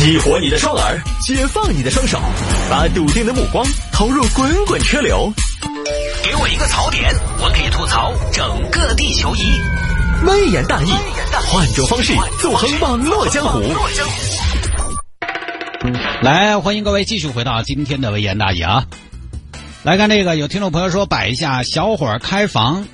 [0.00, 2.18] 激活你的双耳，解放你的双手，
[2.70, 3.62] 把笃定的目光
[3.92, 5.30] 投入滚滚车流。
[6.24, 9.42] 给我一个槽点，我可以吐槽整个地球仪。
[10.24, 10.90] 微言大义，
[11.46, 13.60] 换种方式纵横网络江湖。
[16.22, 18.86] 来，欢迎各位继续回到今天的微言大义啊！
[19.82, 22.88] 来看这个，有听众朋友说摆一下小伙儿开房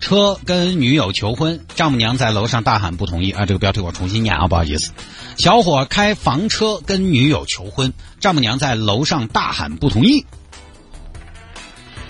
[0.00, 3.46] 车跟女友求婚，丈母娘在楼上大喊不同意啊！
[3.46, 4.92] 这个标题我重新念啊，不好意思。
[5.36, 10.24] 小伙开房车跟女友求婚，丈母娘在楼上大喊不同意，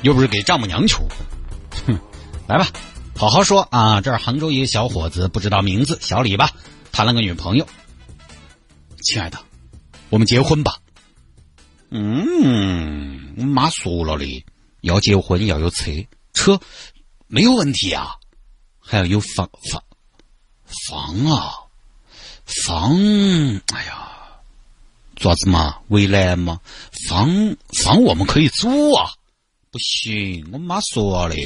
[0.03, 2.01] 又不是给丈母娘求婚，哼，
[2.47, 2.69] 来吧，
[3.17, 4.01] 好好说啊！
[4.01, 6.51] 这是杭州一个小伙子，不知道名字，小李吧，
[6.93, 7.67] 谈了个女朋友。
[9.03, 9.39] 亲爱的，
[10.09, 10.77] 我们结婚吧。
[11.91, 14.45] 嗯，我妈说了的，
[14.81, 15.91] 要结婚要有车，
[16.33, 16.61] 车
[17.33, 18.17] 没有问题啊，
[18.81, 19.81] 还要有房房
[20.89, 21.55] 房啊，
[22.45, 22.99] 房，
[23.73, 24.11] 哎呀，
[25.15, 25.79] 做子嘛？
[25.87, 26.61] 为难嘛？
[27.09, 29.13] 房房我们可以租啊，
[29.71, 31.41] 不行，我妈说了的，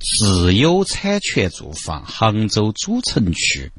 [0.00, 3.70] 自有产权住房，杭州主城区，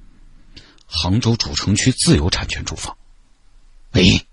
[0.85, 2.95] 杭州主城区自有产权住房，
[3.91, 4.25] 哎。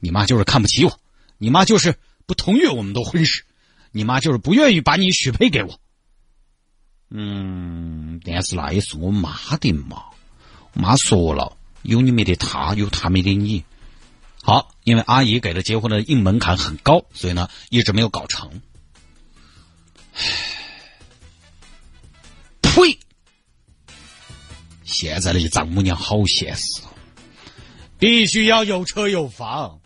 [0.00, 1.00] 你妈就是看不起我，
[1.38, 3.44] 你妈就是不同意我们的婚事，
[3.92, 5.80] 你妈就是不愿意把你许配给我。
[7.10, 10.04] 嗯，但是那也是我妈的嘛，
[10.74, 13.64] 妈说了，有你没得他，有他没得你。
[14.42, 18.60] 好，因为阿姨给的结婚的硬门槛很高，所以呢一直没有搞成。
[20.14, 20.20] 唉，
[22.62, 22.98] 呸！
[24.84, 26.82] 现在的丈母娘好现实，
[27.98, 29.80] 必须要有车有房。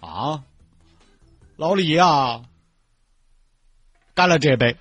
[0.00, 0.44] 啊，
[1.56, 2.42] 老李呀，
[4.14, 4.76] 干了这杯。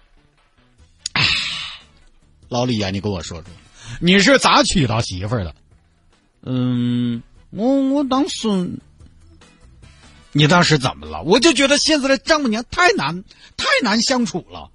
[2.50, 3.46] 老李呀，你跟我说说，
[4.02, 5.56] 你是咋娶到媳妇儿的？
[6.44, 8.72] 嗯，我我当时，
[10.32, 11.22] 你当时怎么了？
[11.24, 13.24] 我就觉得现在的丈母娘太难
[13.56, 14.70] 太难相处了。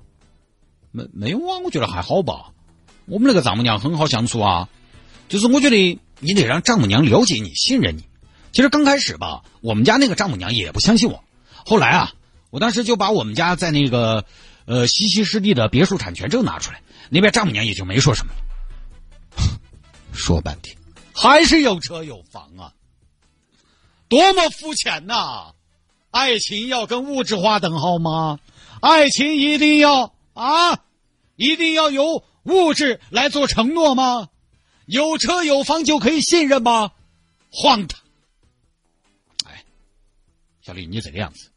[0.93, 1.59] 没没有啊？
[1.65, 2.53] 我觉得还好吧。
[3.07, 4.69] 我们那个丈母娘很好相处啊，
[5.29, 8.05] 就是我觉得你得让丈母娘了解你、信任你。
[8.53, 11.25] 其实刚开始吧，我们家那个丈母娘也不相信我。
[11.67, 12.13] 后来啊，
[12.51, 14.25] 我当时就把我们家在那个
[14.67, 18.41] 呃西溪湿地的别墅产权证拿出来，那边丈母娘也就没说什么了。
[20.13, 20.77] 说半天，
[21.13, 22.73] 还是有车有房啊，
[24.09, 25.55] 多么肤浅呐！
[26.11, 28.39] 爱情要跟物质划等号吗？
[28.81, 30.85] 爱情一定要啊，
[31.37, 34.29] 一定要由物质来做承诺吗？
[34.87, 36.93] 有车有房就可以信任吗？
[37.51, 38.01] 荒唐！
[39.47, 39.65] 哎
[40.63, 41.51] 小李，你这个样子，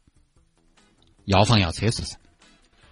[1.26, 2.16] 要房要车是不是？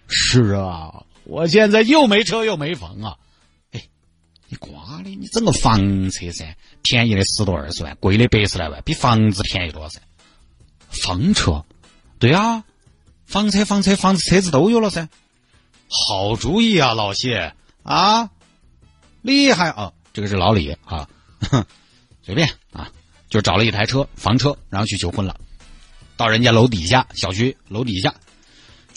[0.07, 3.17] 是啊，我现在又没车又没房啊！
[3.71, 3.83] 哎，
[4.47, 9.99] 你瓜的，你整个房车噻，便宜的十多二十万，贵的百十来万，比房子便宜多了噻。
[10.89, 11.65] 房车，
[12.19, 12.63] 对啊，
[13.25, 15.09] 房车、房车、房子、车子都有了噻。
[15.89, 17.53] 好主意啊，老谢
[17.83, 18.29] 啊，
[19.21, 19.93] 厉害啊！
[20.13, 21.07] 这个是老李啊，
[21.51, 21.65] 哼
[22.23, 22.89] 随便啊，
[23.29, 25.39] 就找了一台车，房车，然后去求婚了。
[26.15, 28.15] 到人家楼底下，小区楼底下，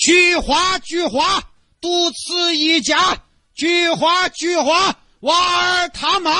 [0.00, 3.22] 菊花菊花，独此一家，
[3.52, 6.32] 菊花菊花，娃儿他妈，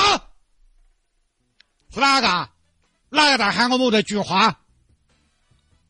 [1.93, 2.49] 是哪个？
[3.09, 4.59] 哪个在喊我们的菊花？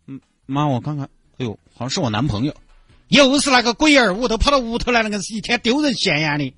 [0.05, 2.53] 嗯，妈，我看看，哎呦，好像是我男朋友，
[3.07, 6.53] 又是那个鬼儿，屋头跑到屋头来，那个是一天丢人现眼的，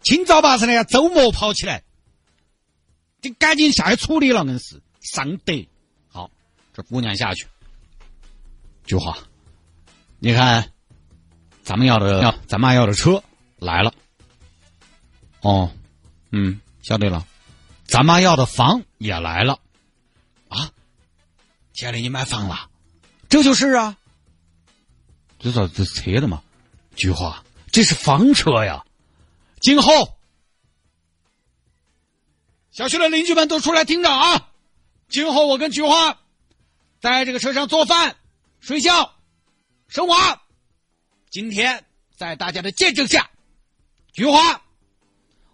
[0.00, 1.82] 清早八晨的，周末跑起来，
[3.20, 5.52] 你赶紧下去处理了，硬是上德。
[6.08, 6.30] 好
[6.72, 7.46] 这姑娘下去，
[8.88, 9.18] 菊花，
[10.18, 10.72] 你看，
[11.62, 13.22] 咱们要的要咱妈要的车
[13.58, 13.92] 来了。
[15.42, 15.70] 哦，
[16.32, 17.26] 嗯，晓得了，
[17.84, 19.60] 咱妈要的房也来了。
[20.48, 20.70] 啊，
[21.74, 22.70] 家里你买房了？
[23.28, 23.98] 这就是啊，
[25.38, 26.42] 这咋这车的嘛？
[26.96, 28.86] 菊花，这是房车呀！
[29.60, 30.16] 今后，
[32.70, 34.48] 小区的邻居们都出来听着啊！
[35.10, 36.16] 今后我跟菊花。
[37.00, 38.16] 在这个车上做饭、
[38.60, 39.14] 睡觉、
[39.88, 40.42] 生娃。
[41.30, 41.84] 今天
[42.16, 43.30] 在大家的见证下，
[44.12, 44.62] 菊花，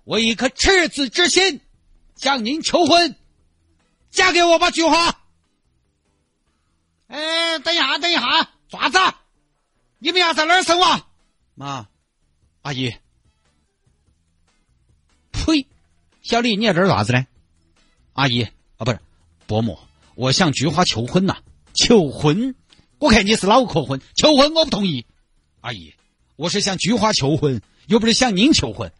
[0.04, 1.60] 我一颗赤子之心
[2.16, 3.16] 向您求婚，
[4.10, 5.20] 嫁给我吧，菊花。
[7.08, 8.98] 哎，等一下，等一下，爪子，
[9.98, 11.06] 你们要在哪儿生娃？
[11.54, 11.88] 妈，
[12.62, 12.94] 阿姨，
[15.30, 15.66] 呸，
[16.22, 17.26] 小李，你在这儿啥子呢？
[18.14, 18.98] 阿姨啊，不是
[19.46, 19.78] 伯母。
[20.14, 21.42] 我向菊花求婚呐！
[21.74, 22.54] 求婚，
[22.98, 24.00] 我看你是脑壳昏。
[24.14, 25.06] 求婚我不同意，
[25.60, 25.94] 阿姨，
[26.36, 28.92] 我是向菊花求婚，又不是向您求婚。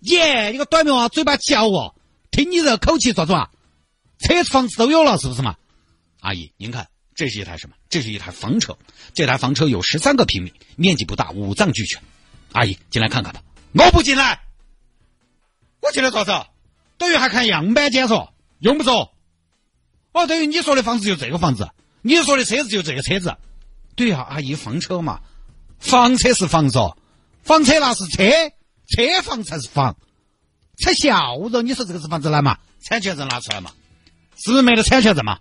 [0.00, 1.94] 耶，你个短命娃，嘴巴嚼哦！
[2.30, 3.50] 听你这口气做做啊？
[4.18, 5.56] 车子、房子都有了，是不是嘛？
[6.20, 7.76] 阿姨，您看，这是一台什么？
[7.88, 8.76] 这是一台房车。
[9.14, 12.00] 这台房车有十三个平米，面积不大，五脏俱全。
[12.52, 13.42] 阿姨，进来看看吧。
[13.72, 14.42] 我不进来，
[15.80, 16.48] 我进来做啥？
[16.98, 19.12] 等于还看样板间嗦，用不着。
[20.12, 21.70] 哦，等于你说的房子就这个房子，
[22.02, 23.36] 你说的车子就这个车子。
[23.96, 25.20] 对啊，阿姨，房车嘛，
[25.78, 26.78] 房车是房子，
[27.42, 28.24] 房车那是车，
[28.88, 29.96] 车房才是房。
[30.78, 32.58] 才笑着，你说这个是房子来嘛？
[32.80, 33.72] 产权证拿出来嘛？
[34.38, 35.40] 是不是没得产权证嘛？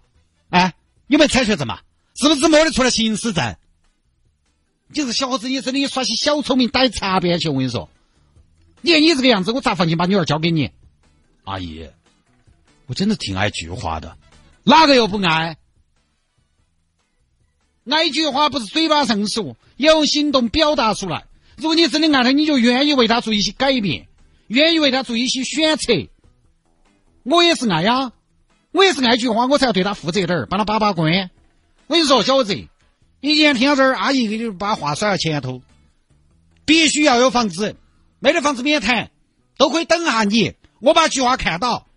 [0.49, 0.73] 哎，
[1.07, 1.79] 有没有产权证嘛？
[2.15, 3.55] 是不是摸得出来行驶证？
[4.89, 7.47] 你是小伙子，你真的耍些小聪明，打擦边去。
[7.47, 7.89] 我跟你说，
[8.81, 10.71] 你看你这个样子，我咋放心把女儿交给你？
[11.45, 11.87] 阿姨，
[12.87, 14.17] 我真的挺爱菊花的，
[14.63, 15.55] 哪个又不爱？
[17.89, 21.25] 爱菊花不是嘴巴上说，要用行动表达出来。
[21.57, 24.07] 如果你真的爱他，你就愿意为他做一些改变，
[24.47, 25.93] 愿意为他做一些选择。
[27.23, 28.11] 我也是爱呀，
[28.71, 31.29] 我也是爱菊花，我才要对他负责点儿，帮他把把关。
[31.87, 35.61] 我跟你说，小子，你今天听到这儿，阿姨给你把话甩到前头，
[36.65, 37.75] 必须要有房子，
[38.19, 39.11] 没得房子免谈，
[39.57, 40.53] 都可以等下你。
[40.79, 41.87] 我把菊花看到，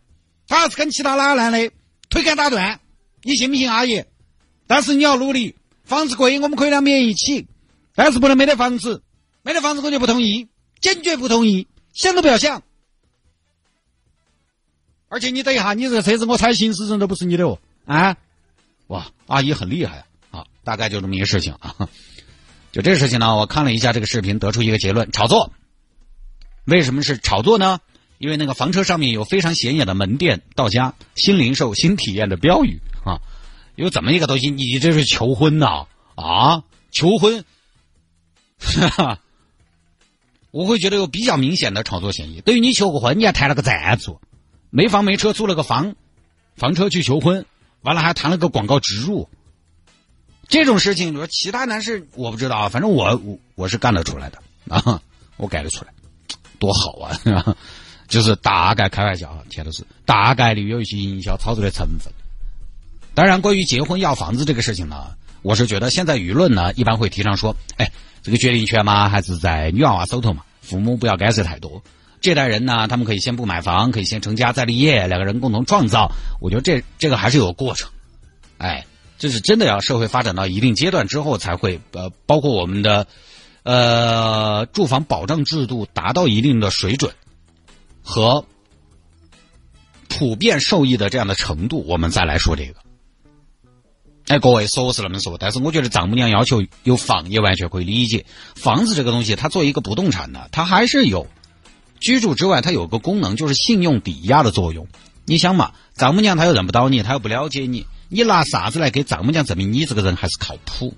[0.49, 1.71] 他要是跟其他哪个男的
[2.09, 2.81] 腿杆打断，
[3.23, 4.05] 你信不信，阿姨？
[4.67, 5.55] 但是你要努力，
[5.85, 7.47] 房子贵，我们可以两边一起，
[7.95, 9.03] 但是不能没得房子，
[9.43, 10.49] 没得房子我就不同意，
[10.81, 12.63] 坚决不同意，想都不要想。
[15.09, 18.17] 而且你等一下，你这个车子我猜行驶证都不是你的哦，啊？
[18.87, 20.45] 哇，阿姨很厉害啊！
[20.65, 21.77] 大概就这么一个事情啊。
[22.73, 25.53] 就这个事情呢，我看了一下这个视频，得出一个结论：炒作。
[26.65, 27.81] 为什么是炒作呢？
[28.19, 33.21] 因为那个房车上面有非常显眼的门店、到家、新零售、新体验的标语啊，
[33.75, 36.63] 有怎么一个东西，你这是求婚呐啊？
[36.91, 37.45] 求婚，
[38.59, 39.19] 哈哈，
[40.51, 42.41] 我会觉得有比较明显的炒作嫌疑。
[42.43, 44.21] 等于你求个婚，你还谈了个赞助，
[44.69, 45.95] 没房没车租了个房，
[46.55, 47.47] 房车去求婚，
[47.81, 49.29] 完了还谈了个广告植入，
[50.49, 55.01] 这种事情，你说其他男士我不知道，反正我我我是干得出来的啊，
[55.39, 55.93] 我干得出来，
[56.59, 57.57] 多好啊！
[58.07, 62.13] 就是大概开玩笑啊，前头是大概率有一些营销操作的成分。
[63.15, 65.13] 当然，关于结婚要房子这个事情呢，
[65.43, 67.93] 我是觉得现在舆论呢一般会提倡说，哎，
[68.23, 71.83] 这个决定权嘛还是在女娃娃手头嘛，父母不要干涉太多。
[72.21, 76.11] 这代人呢，他们可以先不买房，可以先成家再立业，两个人共同创造。
[76.41, 77.91] 我觉得这这个还是有个过程，
[78.59, 78.87] 哎，
[79.19, 83.07] 这是真的要社会发展到一定阶段之后才会呃，包括我们的
[83.65, 87.13] 呃住房保障制度达到一定的水准。
[88.05, 88.45] 和
[90.09, 92.75] 普遍受益的这样的程度，我们再来说这个。
[94.29, 98.25] 哎，各位说是那么说，但是我觉得丈母娘要求有房也完全可以理解。
[98.55, 101.27] 房子这个东西，它作为一个不动产呢，它还是有
[102.01, 104.87] 居住之外，它有个功能，就是信用抵押的作用。
[105.25, 110.97] 你想嘛，丈母娘她又认不到你，她又不了解你，你拿啥子来给丈母娘证明你这个人还是靠谱？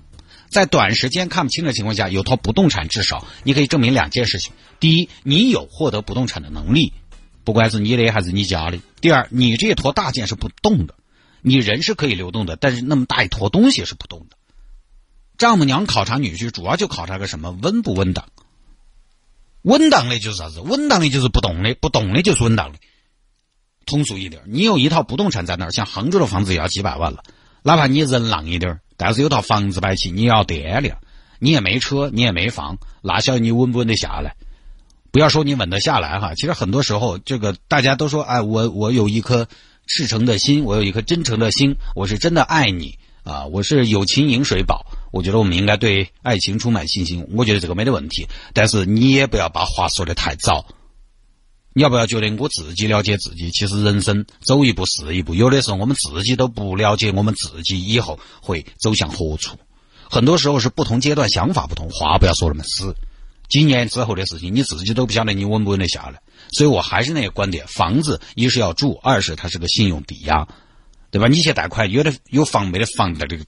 [0.49, 6.93] 在短时间看不清的情况下，有套不动产，至少你可以证明两件事情：第一，你有获得不动产的能力，
[7.43, 10.93] 不管是你的还是你家的；第二，你这坨大件是不动的，
[11.47, 14.35] 你人是可以流动的，但是那么大一坨东西是不动的。
[15.37, 18.25] 丈母娘考察女婿，主要就考察个什么稳不稳当？
[19.61, 20.61] 稳当的就是啥子？
[20.61, 22.79] 稳当的就是不动的，不动的就是稳当的。
[23.85, 27.23] 通俗一点，你有一套不动产在那儿，像杭州的房子也要几百万了，
[27.61, 28.79] 哪怕你人浪一点。
[28.97, 30.97] 但是有套房子摆起，你要掂量，
[31.37, 34.35] 你也没车，你也没房，那晓得你稳不稳得下来？
[35.11, 39.47] 不要说你稳得下来哈，其实很多时候，这个大家都说，哎，我我有一颗
[39.87, 44.85] 赤诚的心，我有一颗真诚的心，我是真的爱你啊，我是有情饮水饱。
[45.11, 48.27] 我觉得我们应该对爱情充满信心，我觉得这个没得问题。
[48.53, 50.65] 但是你也不要把话说的太早。
[51.73, 53.51] 你要不要觉得我自己了解自己？
[53.51, 59.57] 其实人生走一步是一步，有的时候我们自己都不了解我们自己以后会走向何处。
[60.09, 62.95] 很多时候是不同阶段想法不同，话不要说那么死。
[63.49, 66.21] 几年之后的事情，你自己都不晓得你稳不稳得下来。
[66.51, 70.47] 所以我还是那个观点：房子一是要住，二是它是个信用抵押，
[71.11, 71.27] 对吧？
[71.27, 73.45] 你去贷款，有的有房没得房的这个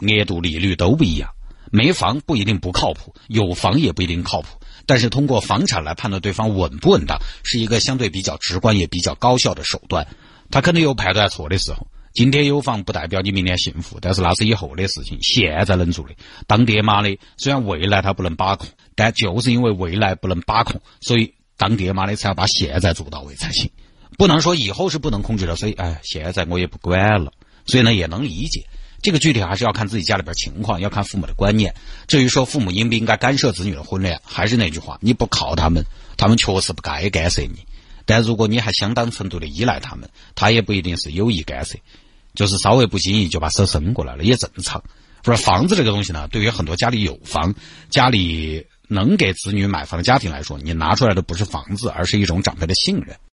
[0.00, 1.30] 额度利率都不一样。
[1.70, 4.48] 没房不一定不靠谱，有房也不一定靠谱。
[4.86, 10.06] 但是通过房产来判断对方稳不稳当，是一个相对比较直观也比较高效的手段。
[10.50, 11.86] 他可能有判断错的时候。
[12.12, 15.18] 今天有房不代表你明天幸福，但是那是以后的事情。
[15.20, 16.14] 现在能做的，
[16.46, 23.70] 当爹妈的虽然未来他不能把控，但就是因为未来不能把控所以当爹妈的才要把现在做到位才行
[24.16, 27.32] 不能说以后是不能控制的所以哎现在我也不管了。
[27.66, 28.66] 所以呢也能理解
[29.02, 31.74] 这个具体还是要看自己家里边情况要看父母的观念。
[32.06, 35.84] 至于说父母应不应该干涉子女的婚恋还是那句话你不靠他们
[36.16, 37.66] 他们确实不该干涉你。
[38.06, 41.76] 但如果你还相当程度的依赖他们他也不一定是有意干涉
[42.34, 44.82] 就是稍微不经意就把手伸过来了也正常
[45.22, 47.54] 不是房子这个东西呢对于很多家里有房
[47.90, 53.16] 家里能给子女买房的家庭来说你拿出来的不是房子而是一种长辈的信任。